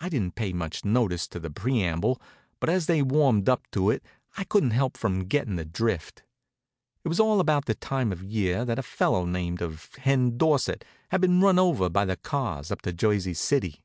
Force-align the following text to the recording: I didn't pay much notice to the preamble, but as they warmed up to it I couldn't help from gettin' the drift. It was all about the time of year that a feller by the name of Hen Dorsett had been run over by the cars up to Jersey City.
I 0.00 0.08
didn't 0.08 0.36
pay 0.36 0.52
much 0.52 0.84
notice 0.84 1.26
to 1.26 1.40
the 1.40 1.50
preamble, 1.50 2.22
but 2.60 2.70
as 2.70 2.86
they 2.86 3.02
warmed 3.02 3.48
up 3.48 3.68
to 3.72 3.90
it 3.90 4.04
I 4.36 4.44
couldn't 4.44 4.70
help 4.70 4.96
from 4.96 5.24
gettin' 5.24 5.56
the 5.56 5.64
drift. 5.64 6.22
It 7.02 7.08
was 7.08 7.18
all 7.18 7.40
about 7.40 7.64
the 7.64 7.74
time 7.74 8.12
of 8.12 8.22
year 8.22 8.64
that 8.64 8.78
a 8.78 8.84
feller 8.84 9.22
by 9.22 9.26
the 9.26 9.32
name 9.32 9.58
of 9.60 9.96
Hen 9.96 10.36
Dorsett 10.38 10.84
had 11.08 11.20
been 11.20 11.40
run 11.40 11.58
over 11.58 11.88
by 11.90 12.04
the 12.04 12.14
cars 12.16 12.70
up 12.70 12.82
to 12.82 12.92
Jersey 12.92 13.34
City. 13.34 13.82